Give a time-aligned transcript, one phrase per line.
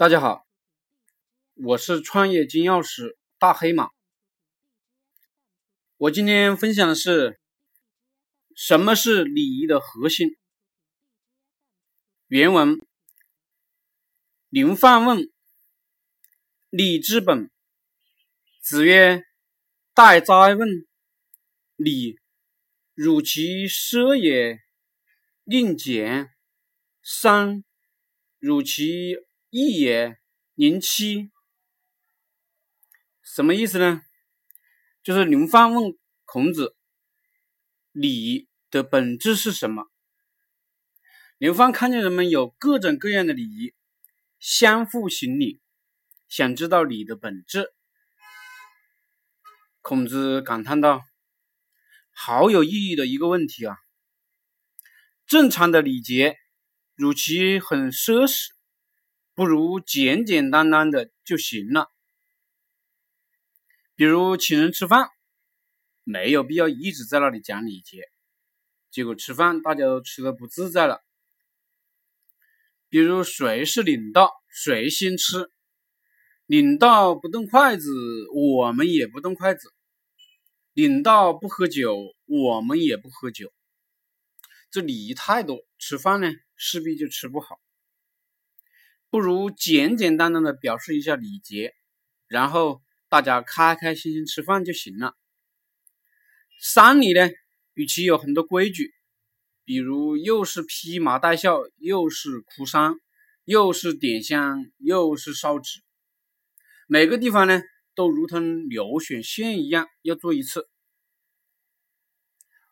[0.00, 0.46] 大家好，
[1.56, 3.90] 我是创业金钥匙大黑马。
[5.98, 7.38] 我今天分享的是
[8.56, 10.38] 什么是礼仪的核心。
[12.28, 12.80] 原文：
[14.48, 15.30] 林范问
[16.70, 17.50] 礼之本，
[18.62, 19.22] 子曰
[19.92, 20.66] ：“待哉问！
[21.76, 22.18] 礼，
[22.94, 24.60] 如其奢也，
[25.44, 26.30] 宁俭；
[27.02, 27.62] 三，
[28.38, 29.16] 如其。”
[29.50, 30.16] 义也，
[30.54, 31.32] 零七，
[33.20, 34.02] 什么意思呢？
[35.02, 36.76] 就是林范问孔子，
[37.90, 39.90] 礼的本质是什么？
[41.36, 43.74] 刘范看见人们有各种各样的礼仪，
[44.38, 45.60] 相互行礼，
[46.28, 47.72] 想知道礼的本质。
[49.80, 51.02] 孔子感叹道
[52.14, 53.78] ：“好有意义的一个问题啊！
[55.26, 56.36] 正常的礼节，
[56.94, 58.50] 如其很奢侈。”
[59.40, 61.90] 不如简简单单的就行了。
[63.94, 65.08] 比如请人吃饭，
[66.04, 68.02] 没有必要一直在那里讲礼节，
[68.90, 71.02] 结果吃饭大家都吃的不自在了。
[72.90, 75.50] 比如谁是领导，谁先吃，
[76.44, 77.90] 领导不动筷子，
[78.34, 79.70] 我们也不动筷子；
[80.74, 81.96] 领导不喝酒，
[82.26, 83.50] 我们也不喝酒。
[84.70, 87.58] 这礼仪太多，吃饭呢势必就吃不好。
[89.10, 91.74] 不如简简单单的表示一下礼节，
[92.28, 95.16] 然后大家开开心心吃饭就行了。
[96.60, 97.28] 丧礼呢，
[97.74, 98.94] 与其有很多规矩，
[99.64, 103.00] 比如又是披麻戴孝，又是哭丧，
[103.44, 105.80] 又是点香，又是烧纸，
[106.86, 107.60] 每个地方呢
[107.96, 110.68] 都如同流水线一样要做一次。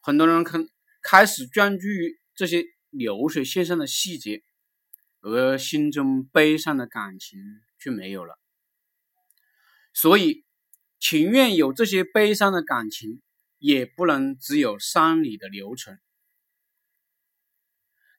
[0.00, 0.58] 很多人开
[1.00, 4.42] 开始专注于这些流水线上的细节。
[5.24, 7.40] 而心中悲伤的感情
[7.78, 8.38] 却没有了，
[9.94, 10.44] 所以
[11.00, 13.22] 情愿有这些悲伤的感情，
[13.58, 15.98] 也不能只有丧礼的流程。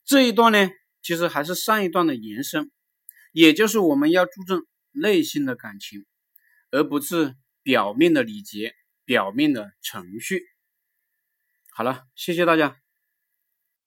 [0.03, 0.67] 这一段呢，
[1.03, 2.71] 其实还是上一段的延伸，
[3.31, 6.07] 也就是我们要注重内心的感情，
[6.71, 8.73] 而不是表面的礼节、
[9.03, 10.41] 表面的程序。
[11.69, 12.84] 好了，谢谢大家。